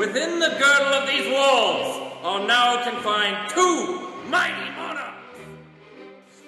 [0.00, 5.36] within the girdle of these walls are now confined two mighty monarchs.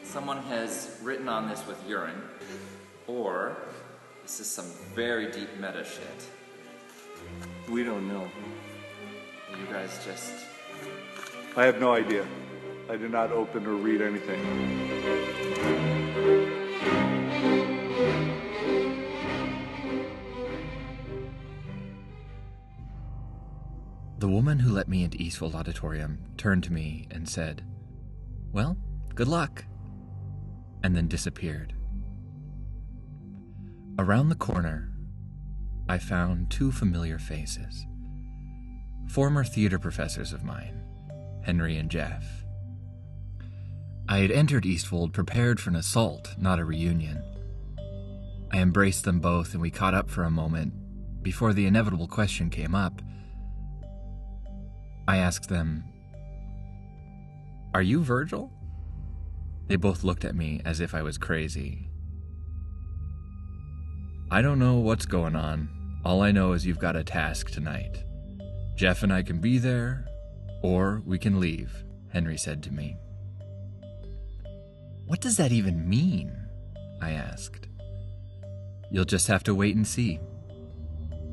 [0.05, 2.23] Someone has written on this with urine,
[3.07, 3.59] or
[4.23, 6.21] this is some very deep meta shit.
[7.69, 8.27] We don't know.
[9.51, 10.33] You guys just.
[11.55, 12.27] I have no idea.
[12.89, 15.22] I did not open or read anything.
[24.33, 27.63] Woman who let me into Eastvold Auditorium turned to me and said,
[28.51, 28.79] Well,
[29.15, 29.67] good luck,
[30.83, 31.75] and then disappeared.
[33.99, 34.91] Around the corner,
[35.87, 37.85] I found two familiar faces.
[39.11, 40.83] Former theater professors of mine,
[41.45, 42.25] Henry and Jeff.
[44.09, 47.23] I had entered Eastvold prepared for an assault, not a reunion.
[48.51, 50.73] I embraced them both and we caught up for a moment
[51.23, 53.03] before the inevitable question came up.
[55.09, 55.85] I asked them,
[57.75, 58.53] Are you Virgil?
[59.69, 61.89] They both looked at me as if I was crazy.
[64.31, 65.69] I don't know what's going on.
[66.05, 68.05] All I know is you've got a task tonight.
[68.77, 70.07] Jeff and I can be there,
[70.63, 72.97] or we can leave, Henry said to me.
[75.07, 76.35] What does that even mean?
[77.01, 77.69] I asked.
[78.91, 80.21] You'll just have to wait and see.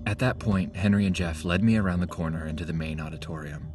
[0.06, 3.72] At that point, Henry and Jeff led me around the corner into the main auditorium.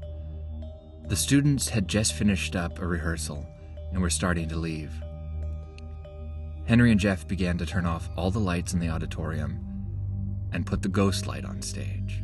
[1.06, 3.46] The students had just finished up a rehearsal
[3.92, 4.92] and were starting to leave.
[6.66, 9.60] Henry and Jeff began to turn off all the lights in the auditorium
[10.52, 12.22] and put the ghost light on stage.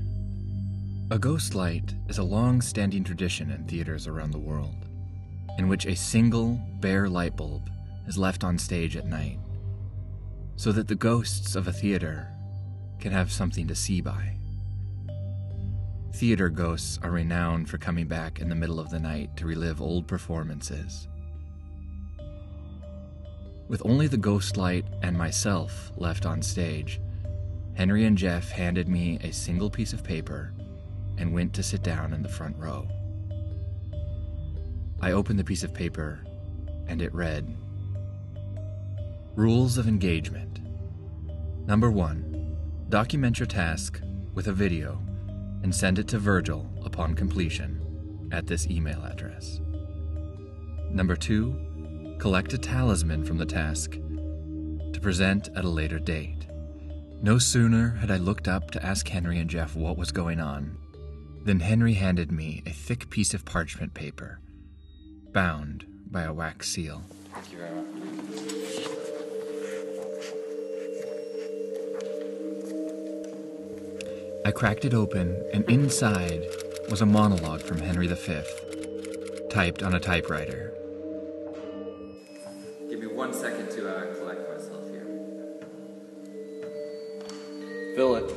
[1.10, 4.86] A ghost light is a long standing tradition in theaters around the world,
[5.58, 7.68] in which a single bare light bulb
[8.06, 9.38] is left on stage at night,
[10.56, 12.28] so that the ghosts of a theater
[13.00, 14.36] can have something to see by.
[16.14, 19.80] Theater ghosts are renowned for coming back in the middle of the night to relive
[19.80, 21.08] old performances.
[23.69, 27.00] With only the ghost light and myself left on stage,
[27.75, 30.52] Henry and Jeff handed me a single piece of paper
[31.16, 32.86] and went to sit down in the front row.
[35.00, 36.20] I opened the piece of paper
[36.88, 37.56] and it read
[39.36, 40.60] Rules of Engagement.
[41.66, 42.29] Number one,
[42.90, 44.00] document your task
[44.34, 45.00] with a video
[45.62, 49.60] and send it to Virgil upon completion at this email address.
[50.90, 56.48] Number two, collect a talisman from the task to present at a later date.
[57.22, 60.76] No sooner had I looked up to ask Henry and Jeff what was going on
[61.44, 64.40] than Henry handed me a thick piece of parchment paper,
[65.32, 67.04] bound by a wax seal.
[67.32, 68.50] Thank you very much.
[74.42, 76.46] I cracked it open, and inside
[76.88, 78.40] was a monologue from Henry V,
[79.50, 80.72] typed on a typewriter.
[82.88, 85.06] Give me one second to uh, collect myself here.
[87.94, 88.34] Fill it.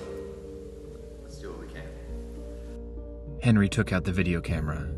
[1.24, 1.88] Let's do what we can.
[3.42, 4.90] Henry took out the video camera,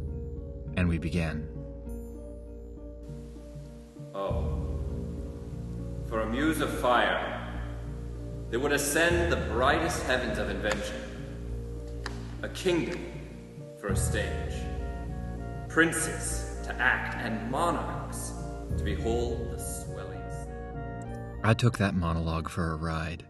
[0.76, 1.48] and we began.
[8.56, 10.96] That would ascend the brightest heavens of invention.
[12.42, 13.06] A kingdom
[13.82, 14.54] for a stage.
[15.68, 18.32] Princes to act, and monarchs
[18.78, 20.22] to behold the swelling.
[21.44, 23.26] I took that monologue for a ride.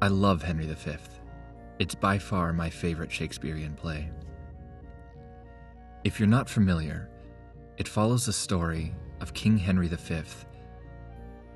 [0.00, 0.92] I love Henry V.
[1.80, 4.08] It's by far my favorite Shakespearean play.
[6.04, 7.10] If you're not familiar,
[7.76, 10.22] it follows the story of King Henry V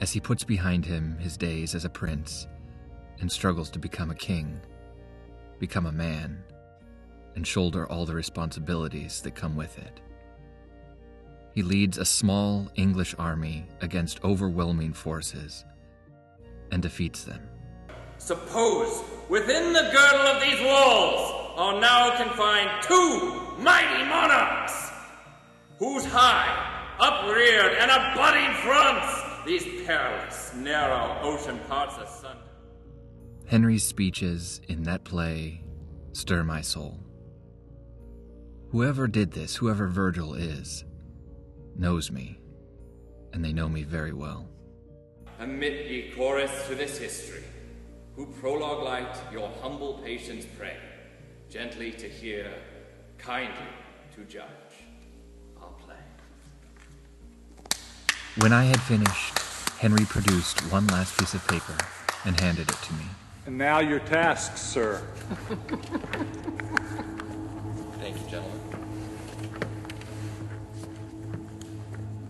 [0.00, 2.48] as he puts behind him his days as a prince
[3.20, 4.60] and struggles to become a king,
[5.58, 6.42] become a man,
[7.34, 10.00] and shoulder all the responsibilities that come with it.
[11.54, 15.64] He leads a small English army against overwhelming forces
[16.70, 17.40] and defeats them.
[18.18, 24.90] Suppose within the girdle of these walls are now confined two mighty monarchs,
[25.78, 32.45] whose high, upreared, and abutting fronts these perilous, narrow ocean parts asunder.
[33.46, 35.62] Henry's speeches in that play
[36.12, 36.98] stir my soul.
[38.72, 40.84] Whoever did this, whoever Virgil is,
[41.76, 42.40] knows me,
[43.32, 44.48] and they know me very well.
[45.38, 47.44] Admit ye chorus to this history,
[48.16, 50.76] who prologue light your humble patience pray,
[51.48, 52.52] gently to hear,
[53.16, 53.68] kindly
[54.16, 54.48] to judge.
[55.60, 55.94] I'll play.
[58.40, 59.38] When I had finished,
[59.78, 61.76] Henry produced one last piece of paper
[62.24, 63.04] and handed it to me.
[63.46, 65.02] And now your tasks, sir.
[67.98, 68.60] Thank you, gentlemen.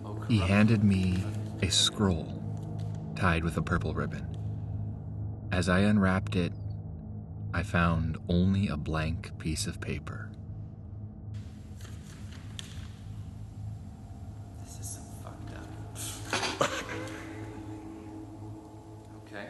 [0.05, 1.25] Oh, he handed me
[1.63, 2.37] a scroll
[3.17, 4.37] tied with a purple ribbon.
[5.51, 6.53] As I unwrapped it,
[7.55, 10.31] I found only a blank piece of paper.
[14.63, 16.71] This is some fucked up.
[19.25, 19.49] okay.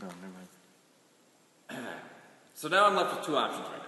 [0.00, 0.48] No, never mind.
[2.58, 3.82] So now I'm left with two options right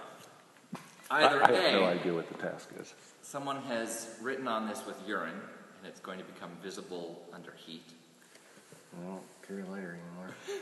[0.71, 0.79] now.
[1.09, 2.93] I, Either I have no idea what the task is.
[3.21, 7.83] someone has written on this with urine, and it's going to become visible under heat.
[8.97, 10.35] I don't care a lighter anymore.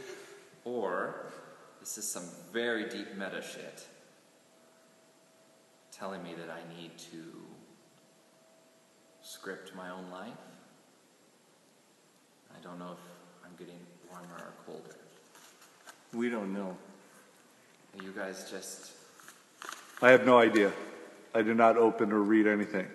[0.65, 1.31] Or
[1.79, 3.87] this is some very deep meta shit
[5.91, 7.23] telling me that I need to
[9.21, 10.33] script my own life.
[12.57, 13.79] I don't know if I'm getting
[14.11, 14.95] warmer or colder.
[16.13, 16.75] We don't know.
[18.01, 18.91] You guys just
[20.01, 20.71] I have no idea.
[21.35, 22.87] I do not open or read anything.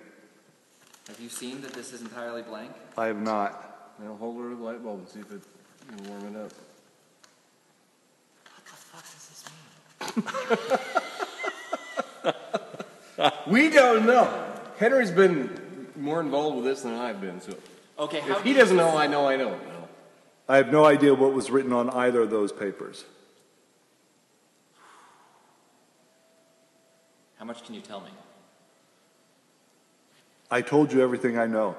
[1.09, 2.73] have you seen that this is entirely blank?
[2.97, 3.93] I have not.
[4.03, 5.43] Now hold her the light bulb and see if it
[5.87, 6.53] can warm it up.
[8.53, 9.45] What the fuck does this
[10.67, 10.85] mean?
[13.47, 14.29] We don't know.
[14.79, 17.55] Henry's been more involved with this than I've been, so
[17.99, 18.97] Okay, how if he doesn't know.
[18.97, 19.89] I know I don't know.
[20.49, 23.05] I have no idea what was written on either of those papers.
[27.45, 28.09] How much can you tell me?
[30.51, 31.77] I told you everything I know.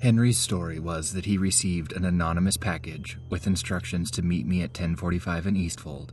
[0.00, 4.70] Henry's story was that he received an anonymous package with instructions to meet me at
[4.70, 6.10] 1045 in Eastvold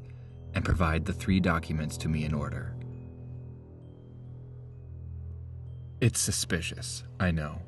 [0.56, 2.75] and provide the three documents to me in order.
[6.00, 7.62] It's suspicious, I know.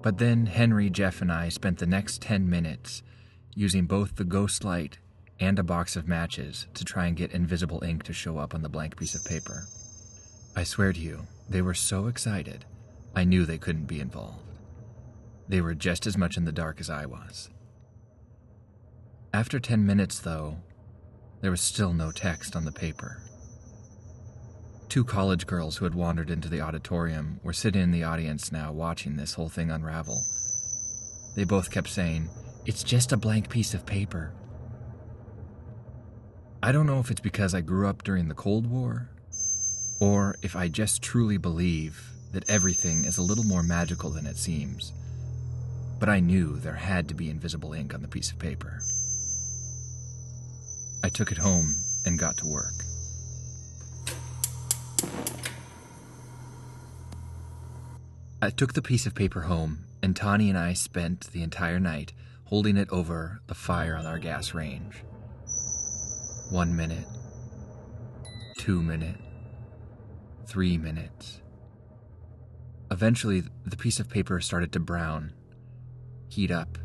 [0.00, 3.02] But then Henry, Jeff, and I spent the next 10 minutes
[3.54, 5.00] using both the ghost light
[5.40, 8.62] and a box of matches to try and get invisible ink to show up on
[8.62, 9.64] the blank piece of paper.
[10.54, 12.64] I swear to you, they were so excited,
[13.14, 14.42] I knew they couldn't be involved.
[15.48, 17.50] They were just as much in the dark as I was.
[19.32, 20.56] After 10 minutes, though,
[21.40, 23.22] there was still no text on the paper.
[24.88, 28.72] Two college girls who had wandered into the auditorium were sitting in the audience now
[28.72, 30.22] watching this whole thing unravel.
[31.34, 32.30] They both kept saying,
[32.64, 34.32] It's just a blank piece of paper.
[36.66, 39.08] I don't know if it's because I grew up during the Cold War,
[40.00, 44.36] or if I just truly believe that everything is a little more magical than it
[44.36, 44.92] seems
[45.98, 48.80] but I knew there had to be invisible ink on the piece of paper.
[51.02, 51.74] I took it home
[52.04, 52.74] and got to work.
[58.42, 62.12] I took the piece of paper home, and Tawny and I spent the entire night
[62.44, 65.02] holding it over the fire on our gas range.
[66.50, 67.06] One minute,
[68.56, 69.16] two minute,
[70.46, 71.40] three minutes.
[72.88, 75.32] Eventually, the piece of paper started to brown
[76.28, 76.78] heat up,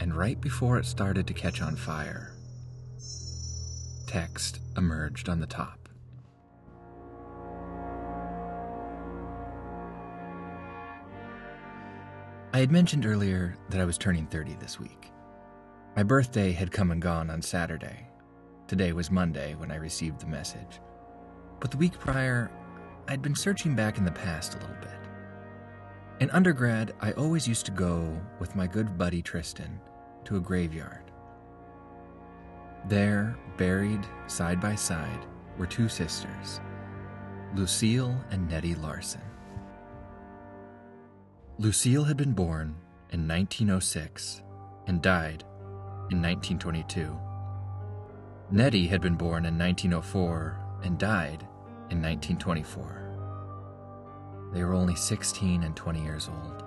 [0.00, 2.34] and right before it started to catch on fire,
[4.08, 5.88] text emerged on the top.
[12.52, 15.12] I had mentioned earlier that I was turning 30 this week.
[15.94, 18.08] My birthday had come and gone on Saturday.
[18.66, 20.80] Today was Monday when I received the message.
[21.60, 22.50] But the week prior,
[23.08, 24.90] I'd been searching back in the past a little bit.
[26.20, 29.80] In undergrad, I always used to go with my good buddy Tristan
[30.24, 31.10] to a graveyard.
[32.88, 35.26] There, buried side by side,
[35.58, 36.60] were two sisters,
[37.54, 39.20] Lucille and Nettie Larson.
[41.58, 42.74] Lucille had been born
[43.10, 44.42] in 1906
[44.86, 45.44] and died
[46.10, 47.16] in 1922.
[48.52, 51.48] Nettie had been born in 1904 and died
[51.88, 54.50] in 1924.
[54.52, 56.62] They were only 16 and 20 years old.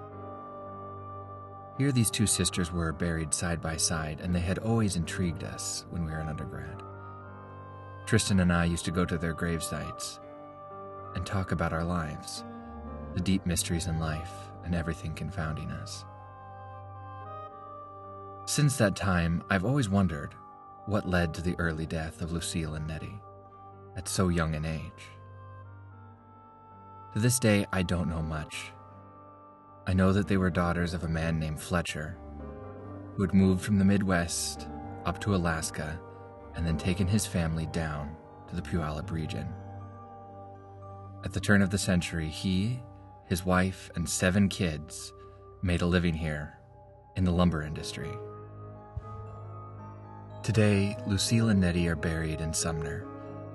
[1.77, 5.85] Here, these two sisters were buried side by side, and they had always intrigued us
[5.91, 6.81] when we were in undergrad.
[8.07, 10.19] Tristan and I used to go to their grave sites
[11.13, 12.43] and talk about our lives,
[13.13, 14.31] the deep mysteries in life,
[14.63, 16.03] and everything confounding us.
[18.45, 20.33] Since that time, I've always wondered
[20.85, 23.19] what led to the early death of Lucille and Nettie
[23.95, 25.09] at so young an age.
[27.13, 28.71] To this day, I don't know much.
[29.87, 32.17] I know that they were daughters of a man named Fletcher,
[33.15, 34.67] who had moved from the Midwest
[35.05, 35.99] up to Alaska
[36.55, 38.15] and then taken his family down
[38.49, 39.47] to the Puyallup region.
[41.23, 42.81] At the turn of the century, he
[43.27, 45.11] his wife, and seven kids
[45.63, 46.59] made a living here
[47.15, 48.11] in the lumber industry.
[50.45, 53.03] Today, Lucille and Nettie are buried in Sumner,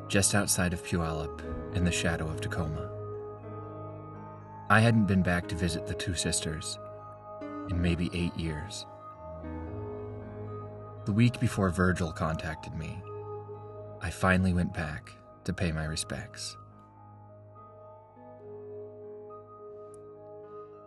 [0.09, 1.41] just outside of Puyallup,
[1.77, 2.91] in the shadow of Tacoma.
[4.69, 6.81] I hadn't been back to visit the two sisters
[7.71, 8.87] in maybe eight years.
[11.05, 13.01] The week before Virgil contacted me,
[14.03, 15.13] I finally went back
[15.45, 16.57] to pay my respects.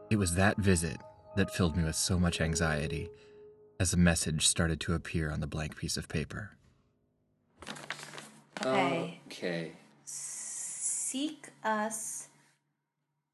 [0.09, 0.97] It was that visit
[1.37, 3.09] that filled me with so much anxiety
[3.79, 6.51] as a message started to appear on the blank piece of paper.
[8.65, 9.19] Okay.
[9.27, 9.71] Okay.
[10.05, 12.27] Seek us,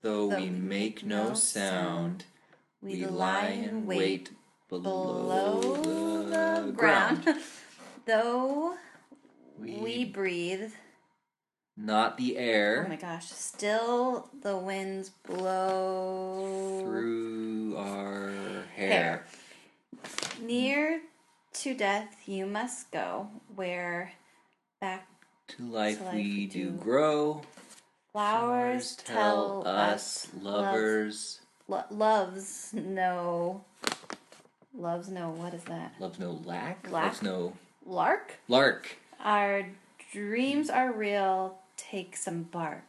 [0.01, 2.23] Though Though we make no sound,
[2.81, 4.31] we lie in wait
[4.69, 6.23] below, below
[6.63, 7.27] the ground.
[8.05, 8.75] Though
[9.57, 10.71] we breathe.
[11.75, 12.83] not the air.
[12.85, 13.27] Oh my gosh.
[13.29, 16.79] Still the winds blow.
[16.81, 18.31] through our
[18.75, 18.89] hair.
[18.89, 19.25] Hair.
[20.41, 21.01] Near
[21.53, 24.13] to death you must go, where
[24.81, 25.07] back
[25.49, 27.41] To life, To life we do grow.
[28.11, 31.39] flowers tell us love- lovers.
[31.67, 33.63] lo- loves no.
[34.73, 35.29] Loves no.
[35.31, 35.93] What is that?
[35.99, 36.89] Loves no lack.
[36.91, 37.05] Lack?
[37.05, 37.53] Loves no
[37.85, 38.39] Lark?
[38.47, 38.97] lark.
[39.19, 39.65] Our
[40.13, 41.57] dreams are real.
[41.75, 42.83] Take some bark.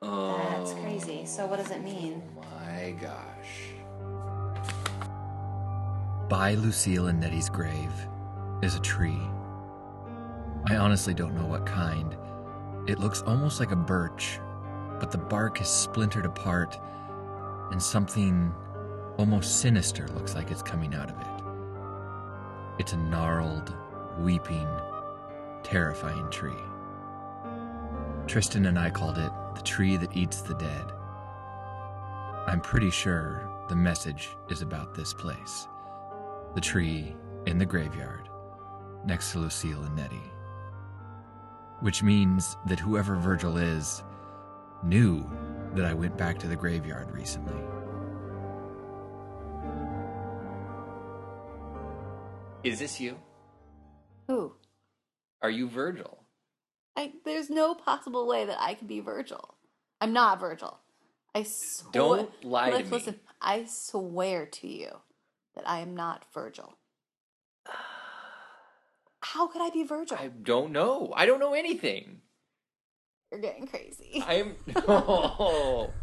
[0.00, 1.26] Oh That's crazy.
[1.26, 2.22] So what does it mean?
[2.38, 3.71] Oh my gosh.
[6.32, 7.92] By Lucille and Nettie's grave
[8.62, 9.20] is a tree.
[10.66, 12.16] I honestly don't know what kind.
[12.88, 14.40] It looks almost like a birch,
[14.98, 16.80] but the bark is splintered apart,
[17.70, 18.50] and something
[19.18, 21.44] almost sinister looks like it's coming out of it.
[22.80, 23.74] It's a gnarled,
[24.18, 24.68] weeping,
[25.62, 26.64] terrifying tree.
[28.26, 30.92] Tristan and I called it the tree that eats the dead.
[32.46, 35.68] I'm pretty sure the message is about this place
[36.54, 37.14] the tree
[37.46, 38.28] in the graveyard
[39.04, 40.30] next to Lucille and Nettie.
[41.80, 44.02] Which means that whoever Virgil is
[44.84, 45.28] knew
[45.74, 47.60] that I went back to the graveyard recently.
[52.62, 53.18] Is this you?
[54.28, 54.54] Who?
[55.42, 56.22] Are you Virgil?
[56.96, 59.56] I there's no possible way that I could be Virgil.
[60.00, 60.78] I'm not Virgil.
[61.34, 61.92] I swear.
[61.92, 62.90] Don't lie to me.
[62.90, 64.90] Listen, I swear to you
[65.54, 66.74] that I am not Virgil.
[69.20, 70.16] How could I be Virgil?
[70.20, 71.12] I don't know.
[71.14, 72.22] I don't know anything.
[73.30, 74.22] You're getting crazy.
[74.26, 75.92] I'm no.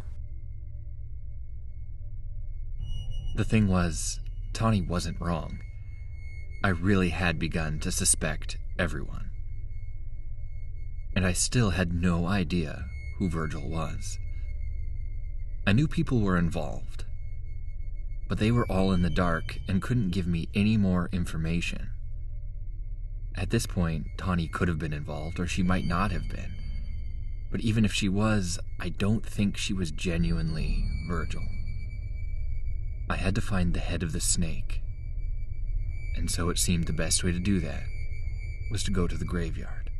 [3.36, 4.18] The thing was,
[4.52, 5.60] Tawny wasn't wrong.
[6.64, 9.30] I really had begun to suspect everyone.
[11.14, 12.84] And I still had no idea
[13.18, 14.18] who Virgil was.
[15.66, 17.04] I knew people were involved,
[18.30, 21.90] but they were all in the dark and couldn't give me any more information.
[23.34, 26.54] At this point, Tawny could have been involved, or she might not have been.
[27.50, 31.42] But even if she was, I don't think she was genuinely Virgil.
[33.08, 34.80] I had to find the head of the snake.
[36.14, 37.82] And so it seemed the best way to do that
[38.70, 39.90] was to go to the graveyard.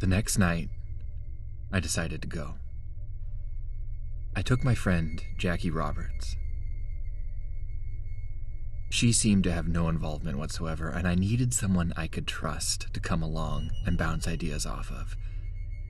[0.00, 0.70] The next night,
[1.70, 2.54] I decided to go.
[4.36, 6.36] I took my friend, Jackie Roberts.
[8.90, 13.00] She seemed to have no involvement whatsoever, and I needed someone I could trust to
[13.00, 15.16] come along and bounce ideas off of,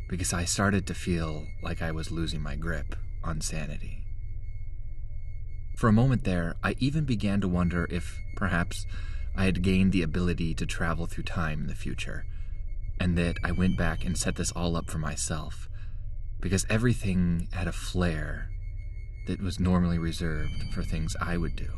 [0.08, 4.04] because I started to feel like I was losing my grip on sanity.
[5.76, 8.86] For a moment there, I even began to wonder if, perhaps,
[9.34, 12.24] I had gained the ability to travel through time in the future,
[13.00, 15.68] and that I went back and set this all up for myself,
[16.40, 18.48] because everything had a flair
[19.26, 21.70] that was normally reserved for things I would do.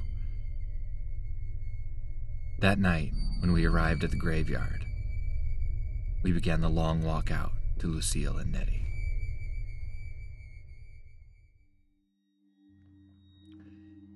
[2.60, 4.84] That night, when we arrived at the graveyard,
[6.22, 8.84] we began the long walk out to Lucille and Nettie.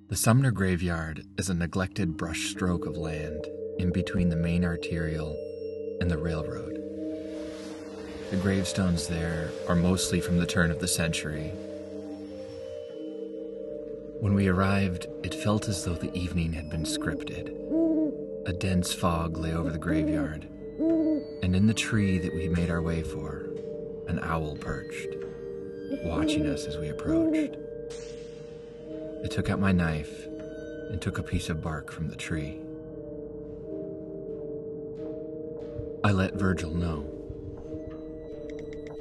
[0.09, 3.47] The Sumner graveyard is a neglected brushstroke of land
[3.79, 5.35] in between the main arterial
[6.01, 6.72] and the railroad.
[8.33, 11.51] The gravestones there are mostly from the turn of the century.
[14.21, 17.53] When we arrived, it felt as though the evening had been scripted.
[18.47, 20.49] A dense fog lay over the graveyard,
[21.43, 23.51] and in the tree that we made our way for,
[24.09, 25.15] an owl perched,
[26.03, 27.55] watching us as we approached.
[29.23, 30.27] I took out my knife
[30.89, 32.62] and took a piece of bark from the tree.
[36.03, 37.22] I let Virgil know.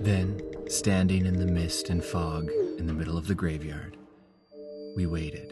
[0.04, 3.98] Then, Standing in the mist and fog in the middle of the graveyard,
[4.96, 5.52] we waited.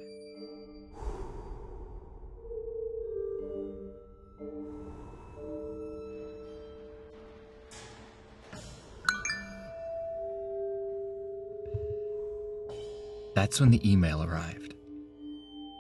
[13.35, 14.73] That's when the email arrived.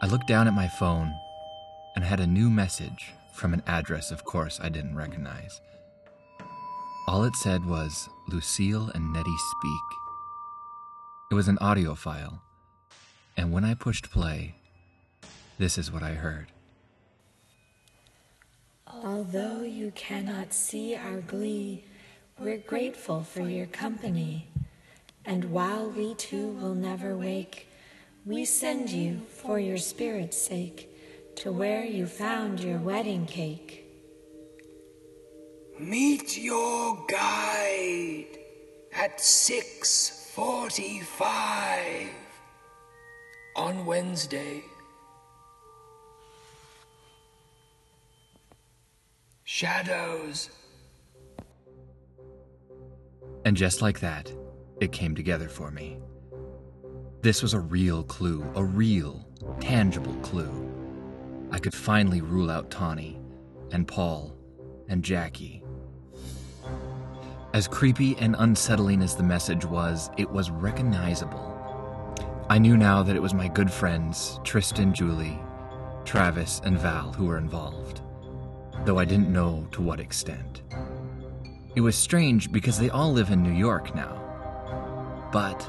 [0.01, 1.13] I looked down at my phone
[1.95, 5.61] and had a new message from an address, of course, I didn't recognize.
[7.09, 9.97] All it said was Lucille and Nettie speak.
[11.31, 12.39] It was an audio file,
[13.35, 14.53] and when I pushed play,
[15.57, 16.51] this is what I heard.
[18.85, 21.83] Although you cannot see our glee,
[22.37, 24.45] we're grateful for your company.
[25.25, 27.69] And while we too will never wake,
[28.23, 30.87] we send you, for your spirit's sake,
[31.37, 33.88] to where you found your wedding cake.
[35.79, 38.37] Meet your guide
[38.93, 42.09] at 6:45
[43.55, 44.61] on Wednesday.
[49.45, 50.49] Shadows.
[53.45, 54.33] And just like that,
[54.81, 55.97] it came together for me.
[57.21, 59.25] This was a real clue, a real,
[59.61, 60.51] tangible clue.
[61.51, 63.17] I could finally rule out Tawny,
[63.71, 64.35] and Paul,
[64.89, 65.63] and Jackie.
[67.51, 71.55] As creepy and unsettling as the message was, it was recognizable.
[72.47, 75.39] I knew now that it was my good friends, Tristan, Julie,
[76.05, 78.01] Travis, and Val, who were involved,
[78.85, 80.61] though I didn't know to what extent.
[81.75, 85.29] It was strange because they all live in New York now.
[85.33, 85.67] But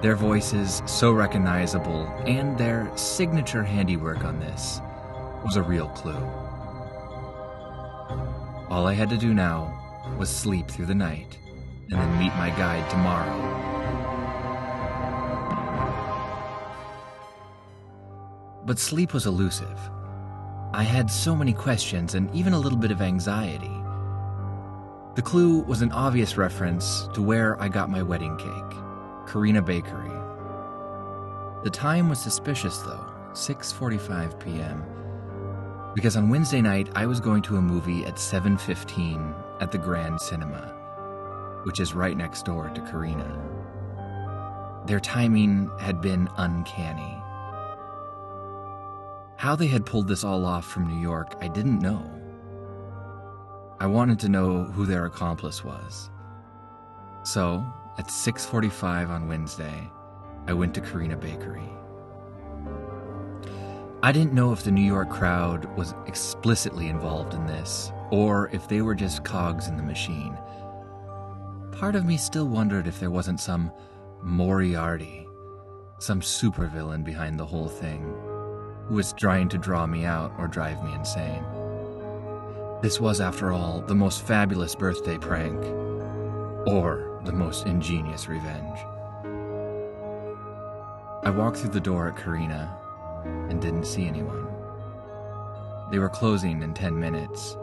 [0.00, 4.80] their voices, so recognizable, and their signature handiwork on this
[5.44, 6.16] was a real clue.
[8.70, 9.83] All I had to do now
[10.18, 11.38] was sleep through the night
[11.90, 13.54] and then meet my guide tomorrow.
[18.66, 19.78] But sleep was elusive.
[20.72, 23.70] I had so many questions and even a little bit of anxiety.
[25.14, 28.78] The clue was an obvious reference to where I got my wedding cake,
[29.26, 30.10] Corina Bakery.
[31.62, 34.84] The time was suspicious though, 6:45 p.m.
[35.94, 40.20] Because on Wednesday night I was going to a movie at 7:15 at the Grand
[40.20, 40.74] Cinema,
[41.64, 43.30] which is right next door to Corina.
[44.86, 47.22] Their timing had been uncanny.
[49.36, 52.02] How they had pulled this all off from New York, I didn't know.
[53.78, 56.10] I wanted to know who their accomplice was.
[57.22, 57.64] So,
[57.98, 59.90] at 6:45 on Wednesday,
[60.48, 61.70] I went to Corina Bakery.
[64.04, 68.68] I didn't know if the New York crowd was explicitly involved in this or if
[68.68, 70.36] they were just cogs in the machine.
[71.72, 73.72] Part of me still wondered if there wasn't some
[74.22, 75.26] Moriarty,
[76.00, 78.02] some supervillain behind the whole thing,
[78.88, 81.42] who was trying to draw me out or drive me insane.
[82.82, 85.64] This was, after all, the most fabulous birthday prank,
[86.66, 88.78] or the most ingenious revenge.
[91.24, 92.83] I walked through the door at Corina
[93.24, 94.46] and didn't see anyone.
[95.90, 97.56] They were closing in 10 minutes.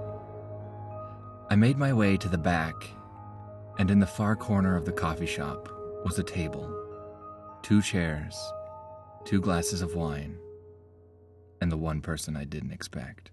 [1.49, 2.75] I made my way to the back,
[3.77, 5.67] and in the far corner of the coffee shop
[6.05, 6.73] was a table,
[7.61, 8.37] two chairs,
[9.25, 10.37] two glasses of wine,
[11.59, 13.31] and the one person I didn't expect.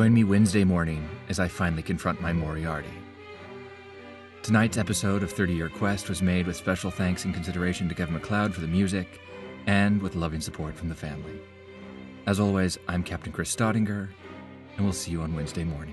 [0.00, 2.88] Join me Wednesday morning as I finally confront my Moriarty.
[4.42, 8.18] Tonight's episode of 30 Year Quest was made with special thanks and consideration to Kevin
[8.18, 9.20] McLeod for the music
[9.66, 11.38] and with loving support from the family.
[12.26, 14.08] As always, I'm Captain Chris Staudinger,
[14.78, 15.92] and we'll see you on Wednesday morning.